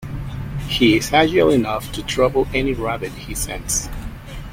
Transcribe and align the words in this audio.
He 0.67 0.97
is 0.97 1.13
agile 1.13 1.51
enough 1.51 1.91
to 1.91 2.01
trouble 2.01 2.47
any 2.55 2.73
rabbit 2.73 3.11
he 3.11 3.35
scents. 3.35 3.87